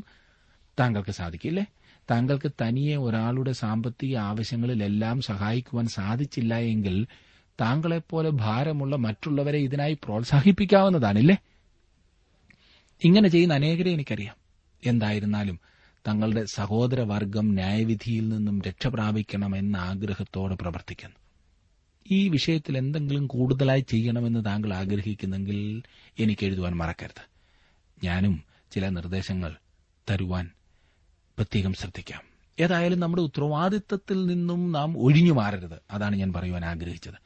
[0.77, 1.65] താങ്കൾക്ക് സാധിക്കില്ലേ
[2.09, 6.95] താങ്കൾക്ക് തനിയെ ഒരാളുടെ സാമ്പത്തിക ആവശ്യങ്ങളിലെല്ലാം സഹായിക്കുവാൻ സാധിച്ചില്ല എങ്കിൽ
[7.59, 11.35] താങ്കളെപ്പോലെ ഭാരമുള്ള മറ്റുള്ളവരെ ഇതിനായി പ്രോത്സാഹിപ്പിക്കാവുന്നതാണില്ലേ
[13.01, 14.37] ഇങ്ങനെ ചെയ്യുന്ന അനേകരെ എനിക്കറിയാം
[14.83, 15.57] എന്തായിരുന്നാലും
[16.07, 21.19] തങ്ങളുടെ സഹോദരവർഗം ന്യായവിധിയിൽ നിന്നും രക്ഷപ്രാപിക്കണമെന്ന ആഗ്രഹത്തോടെ പ്രവർത്തിക്കുന്നു
[22.11, 25.83] ഈ വിഷയത്തിൽ എന്തെങ്കിലും കൂടുതലായി ചെയ്യണമെന്ന് താങ്കൾ ആഗ്രഹിക്കുന്നെങ്കിൽ
[26.19, 27.23] എനിക്ക് എഴുതുവാൻ മറക്കരുത്
[28.03, 28.43] ഞാനും
[28.71, 29.51] ചില നിർദ്ദേശങ്ങൾ
[30.09, 30.51] തരുവാൻ
[31.37, 32.23] പ്രത്യേകം ശ്രദ്ധിക്കാം
[32.59, 37.19] ഏതായാലും നമ്മുടെ ഉത്തരവാദിത്തത്തിൽ നിന്നും നാം ഒഴിഞ്ഞു മാറരുത് അതാണ് ഞാൻ പറയുവാൻ ആഗ്രഹിച്ചത്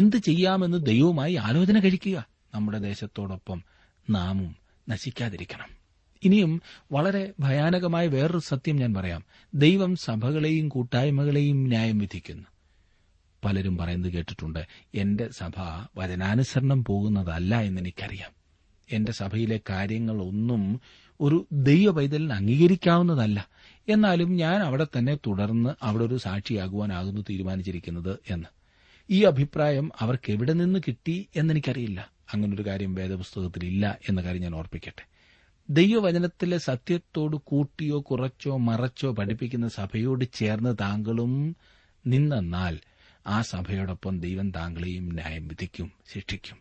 [0.00, 2.26] എന്ത് ചെയ്യാമെന്ന് ദൈവവുമായി ആലോചന കഴിക്കുക
[2.54, 3.58] നമ്മുടെ ദേശത്തോടൊപ്പം
[4.10, 4.56] നാമും
[4.88, 5.83] നശിക്കാതിരിക്കണം
[6.24, 6.52] ഇനിയും
[6.92, 9.22] വളരെ ഭയാനകമായ വേറൊരു സത്യം ഞാൻ പറയാം
[9.54, 12.46] ദൈവം സഭകളെയും കൂട്ടായ്മകളെയും ന്യായം വിധിക്കുന്നു
[13.42, 14.62] പലരും പറയുന്നത് കേട്ടിട്ടുണ്ട്
[14.94, 15.56] എന്റെ സഭ
[15.98, 18.32] വചനാനുസരണം പോകുന്നതല്ല എന്ന് എനിക്കറിയാം
[18.88, 20.62] എന്റെ സഭയിലെ കാര്യങ്ങളൊന്നും
[21.20, 21.46] ഒരു
[21.52, 23.40] ദൈവ പൈതലിന് അംഗീകരിക്കാവുന്നതല്ല
[23.88, 28.48] എന്നാലും ഞാൻ അവിടെ തന്നെ തുടർന്ന് അവിടെ ഒരു സാക്ഷിയാകുവാനാകുന്നു തീരുമാനിച്ചിരിക്കുന്നത് എന്ന്
[29.10, 32.00] ഈ അഭിപ്രായം അവർക്ക് എവിടെ നിന്ന് കിട്ടി എന്നെനിക്കറിയില്ല
[32.34, 35.04] അങ്ങനൊരു കാര്യം വേദപുസ്തകത്തിലില്ല എന്ന കാര്യം ഞാൻ ഓർപ്പിക്കട്ടെ
[35.68, 41.32] ദൈവവചനത്തിലെ സത്യത്തോട് കൂട്ടിയോ കുറച്ചോ മറച്ചോ പഠിപ്പിക്കുന്ന സഭയോട് ചേർന്ന് താങ്കളും
[42.04, 42.74] നിന്നാൽ
[43.26, 46.58] ആ സഭയോടൊപ്പം ദൈവം താങ്കളെയും ന്യായം വിധിക്കും ശിക്ഷിക്കും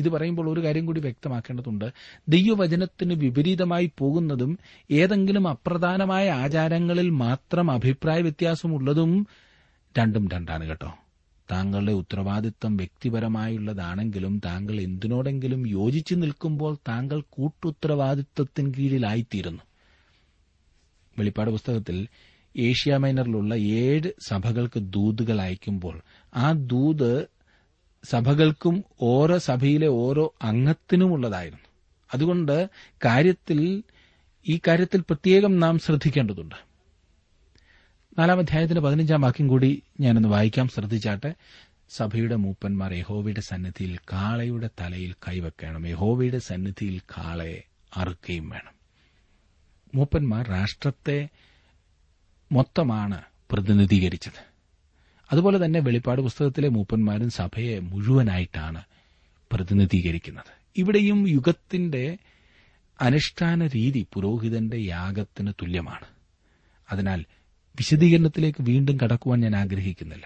[0.00, 1.86] ഇത് പറയുമ്പോൾ ഒരു കാര്യം കൂടി വ്യക്തമാക്കേണ്ടതുണ്ട്
[2.28, 4.52] ദൈവവചനത്തിന് വിപരീതമായി പോകുന്നതും
[4.90, 9.12] ഏതെങ്കിലും അപ്രധാനമായ ആചാരങ്ങളിൽ മാത്രം അഭിപ്രായ വ്യത്യാസമുള്ളതും
[9.94, 10.90] രണ്ടും രണ്ടാണ് കേട്ടോ
[11.48, 19.64] താങ്കളുടെ ഉത്തരവാദിത്വം വ്യക്തിപരമായുള്ളതാണെങ്കിലും താങ്കൾ എന്തിനോടെങ്കിലും യോജിച്ചു നിൽക്കുമ്പോൾ താങ്കൾ കൂട്ടുത്തരവാദിത്വത്തിന് കീഴിലായിത്തീരുന്നു
[21.16, 21.96] വെളിപ്പാട് പുസ്തകത്തിൽ
[22.54, 25.96] ഏഷ്യ മൈനറിലുള്ള ഏഴ് സഭകൾക്ക് ദൂതുകൾ അയക്കുമ്പോൾ
[26.34, 27.10] ആ ദൂത്
[28.04, 28.76] സഭകൾക്കും
[29.06, 31.68] ഓരോ സഭയിലെ ഓരോ അംഗത്തിനുമുള്ളതായിരുന്നു
[32.10, 32.56] അതുകൊണ്ട്
[33.04, 33.60] കാര്യത്തിൽ
[34.46, 36.56] ഈ കാര്യത്തിൽ പ്രത്യേകം നാം ശ്രദ്ധിക്കേണ്ടതുണ്ട്
[38.12, 39.70] നാലാം അധ്യായത്തിന്റെ പതിനഞ്ചാം വാക്യം കൂടി
[40.00, 41.30] ഞാനൊന്ന് വായിക്കാം ശ്രദ്ധിച്ചാട്ടെ
[41.90, 47.58] സഭയുടെ മൂപ്പന്മാർ യഹോവയുടെ സന്നിധിയിൽ കാളയുടെ തലയിൽ കൈവെക്കണം യഹോവയുടെ സന്നിധിയിൽ കാളയെ
[47.92, 48.74] അറുക്കുകയും വേണം
[49.92, 51.18] മൂപ്പന്മാർ രാഷ്ട്രത്തെ
[52.50, 53.18] മൊത്തമാണ്
[53.50, 54.40] പ്രതിനിധീകരിച്ചത്
[55.30, 58.80] അതുപോലെ തന്നെ വെളിപ്പാട് പുസ്തകത്തിലെ മൂപ്പന്മാരും സഭയെ മുഴുവനായിട്ടാണ്
[59.50, 62.04] പ്രതിനിധീകരിക്കുന്നത് ഇവിടെയും യുഗത്തിന്റെ
[62.98, 66.06] അനുഷ്ഠാന രീതി പുരോഹിതന്റെ യാഗത്തിന് തുല്യമാണ്
[66.88, 67.20] അതിനാൽ
[67.78, 70.26] വിശദീകരണത്തിലേക്ക് വീണ്ടും കടക്കുവാൻ ഞാൻ ആഗ്രഹിക്കുന്നില്ല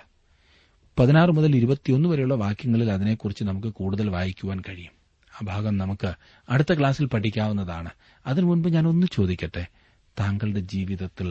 [0.96, 4.94] പതിനാറ് മുതൽ ഇരുപത്തിയൊന്ന് വരെയുള്ള വാക്യങ്ങളിൽ അതിനെക്കുറിച്ച് നമുക്ക് കൂടുതൽ വായിക്കുവാൻ കഴിയും
[5.32, 6.10] ആ ഭാഗം നമുക്ക്
[6.48, 7.90] അടുത്ത ക്ലാസ്സിൽ പഠിക്കാവുന്നതാണ്
[8.26, 9.64] അതിനു മുൻപ് ഞാൻ ഒന്ന് ചോദിക്കട്ടെ
[10.16, 11.28] താങ്കളുടെ ജീവിതത്തിൽ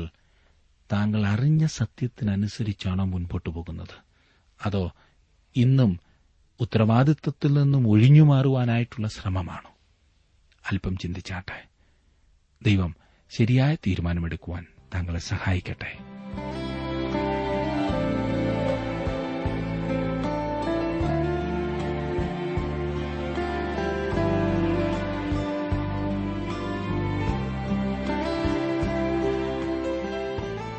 [0.89, 3.95] താങ്കൾ അറിഞ്ഞ സത്യത്തിനനുസരിച്ചാണോ മുൻപോട്ട് പോകുന്നത്
[4.59, 4.83] അതോ
[5.55, 5.91] ഇന്നും
[6.59, 9.71] ഉത്തരവാദിത്വത്തിൽ നിന്നും ഒഴിഞ്ഞു മാറുവാനായിട്ടുള്ള ശ്രമമാണോ
[10.63, 11.57] അല്പം ചിന്തിച്ചാട്ടെ
[12.61, 12.91] ദൈവം
[13.31, 15.91] ശരിയായ തീരുമാനമെടുക്കുവാൻ താങ്കളെ സഹായിക്കട്ടെ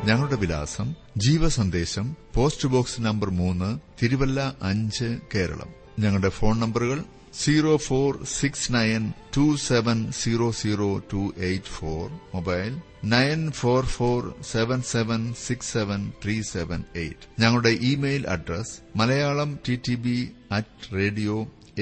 [0.07, 0.89] ഞങ്ങളുടെ വിലാസം
[1.17, 3.69] ജീവസന്ദേശം പോസ്റ്റ് ബോക്സ് നമ്പർ മൂന്ന്
[4.03, 5.71] തിരുവല്ല അഞ്ച് കേരളം
[5.99, 6.99] ഞങ്ങളുടെ ഫോൺ നമ്പറുകൾ
[7.39, 9.03] zero four six nine
[9.37, 12.71] two seven zero zero two eight four mobile
[13.09, 14.21] nine four four
[14.53, 20.17] seven seven six seven three seven eight ഞങ്ങളുടെ email address Malayalam T T B
[20.51, 21.37] at radio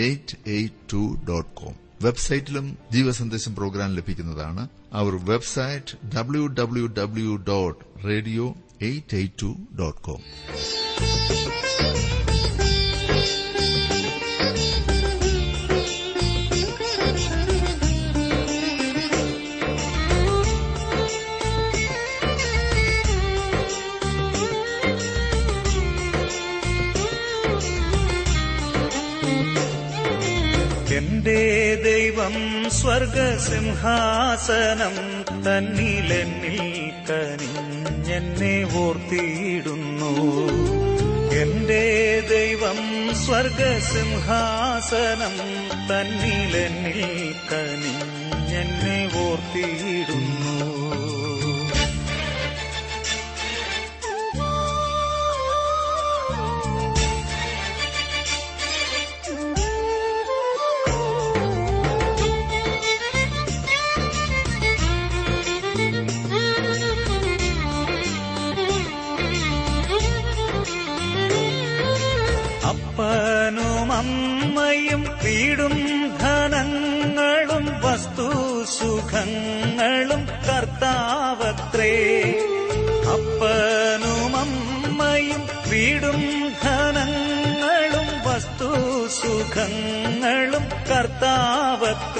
[0.04, 1.76] eight eight two dot com
[2.02, 4.64] വെബ്സൈറ്റിലും ജീവസന്ദേശം program ലഭിക്കുന്നതാണ്
[4.92, 8.46] അവർ website W W W dot radio
[8.83, 9.50] eight eight two
[9.76, 10.22] dot com
[32.87, 34.96] സ്വർഗസിംഹാസനം
[35.44, 36.64] തന്നിലെന്നിൽ
[38.09, 40.14] എന്നെ ഓർത്തിയിടുന്നു
[41.35, 41.85] എന്റെ
[42.28, 43.14] ദൈവം
[43.14, 45.35] സ്വർഗസിംഹാസനം
[45.88, 47.00] തന്നിലെന്നിൽ
[48.54, 50.73] എന്നെ ഓർത്തിയിടുന്നു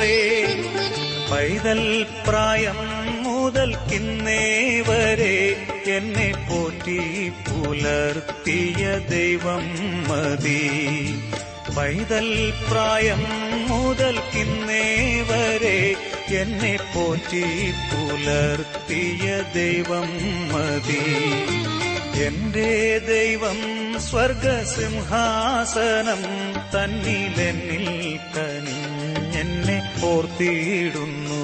[0.05, 0.17] സാറേ
[1.29, 1.81] പൈതൽ
[2.27, 2.79] പ്രായം
[3.25, 3.71] മുതൽ
[4.89, 5.37] വരെ
[5.95, 6.99] എന്നെ പോറ്റി
[7.47, 8.83] പുലർത്തിയ
[9.11, 9.65] ദൈവം
[10.09, 10.65] മതി
[11.77, 12.29] പൈതൽ
[12.69, 13.23] പ്രായം
[13.71, 14.17] മുതൽ
[15.31, 15.79] വരെ
[16.41, 17.45] എന്നെ പോറ്റി
[17.91, 19.27] പുലർത്തിയ
[19.57, 20.11] ദൈവം
[20.53, 21.05] മതി
[22.27, 22.73] എന്റെ
[23.09, 23.59] ദൈവം
[24.07, 25.03] സ്വർഗസിംഹാസനം
[26.75, 27.87] തന്നിലെന്നിൽ
[28.35, 29.04] കനിഞ്ഞ
[29.45, 29.79] എന്നെ
[30.05, 31.41] ഓർത്തിയിടുന്നു